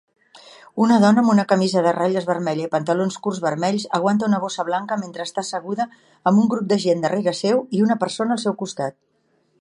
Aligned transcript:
Una 0.85 0.95
dona 1.01 1.19
amb 1.23 1.33
una 1.33 1.43
camisa 1.51 1.83
de 1.87 1.91
ratlles 1.97 2.25
vermella 2.29 2.65
i 2.69 2.71
pantalons 2.75 3.19
curts 3.27 3.43
vermells 3.45 3.85
aguanta 3.99 4.29
una 4.31 4.41
bossa 4.47 4.67
blanca 4.71 4.99
mentre 5.03 5.29
està 5.29 5.45
asseguda 5.47 5.89
amb 6.31 6.45
un 6.45 6.51
grup 6.55 6.73
de 6.73 6.83
gent 6.87 7.07
darrere 7.07 7.39
seu 7.45 7.65
i 7.81 7.85
una 7.89 8.03
persona 8.07 8.39
al 8.39 8.45
seu 8.49 8.61
costat 8.65 9.03